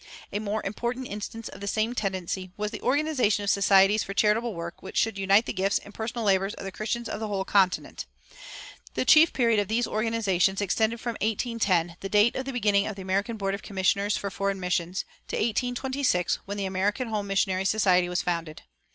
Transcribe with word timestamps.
A 0.33 0.39
more 0.39 0.63
important 0.65 1.05
instance 1.07 1.47
of 1.47 1.61
the 1.61 1.67
same 1.67 1.93
tendency 1.93 2.49
was 2.57 2.71
the 2.71 2.81
organization 2.81 3.43
of 3.43 3.51
societies 3.51 4.01
for 4.03 4.15
charitable 4.15 4.55
work 4.55 4.81
which 4.81 4.97
should 4.97 5.15
unite 5.15 5.45
the 5.45 5.53
gifts 5.53 5.77
and 5.77 5.93
personal 5.93 6.25
labors 6.25 6.55
of 6.55 6.63
the 6.63 6.71
Christians 6.71 7.07
of 7.07 7.19
the 7.19 7.27
whole 7.27 7.45
continent. 7.45 8.07
The 8.95 9.05
chief 9.05 9.31
period 9.31 9.59
of 9.59 9.67
these 9.67 9.85
organizations 9.85 10.59
extended 10.59 10.99
from 10.99 11.17
1810, 11.21 11.97
the 11.99 12.09
date 12.09 12.35
of 12.35 12.45
the 12.45 12.51
beginning 12.51 12.87
of 12.87 12.95
the 12.95 13.03
American 13.03 13.37
Board 13.37 13.53
of 13.53 13.61
Commissioners 13.61 14.17
for 14.17 14.31
Foreign 14.31 14.59
Missions, 14.59 15.05
to 15.27 15.35
1826, 15.35 16.39
when 16.45 16.57
the 16.57 16.65
American 16.65 17.09
Home 17.09 17.27
Missionary 17.27 17.65
Society 17.65 18.09
was 18.09 18.23
founded. 18.23 18.63